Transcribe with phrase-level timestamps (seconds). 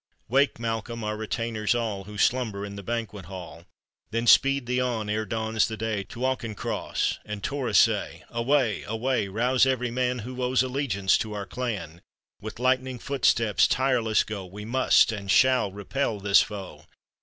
[0.27, 3.65] "Wake, Malcolm, our retainers all, Who slumber in the banquet hall,
[4.09, 8.81] Then speed thee on, ere dawns the day, To Auchnacross and Torosay; Away!
[8.81, 12.01] away I rouse every man Who owes allegiance to our clan;
[12.41, 16.85] With lightning footsteps tireless go, We must and shall repel this foe!"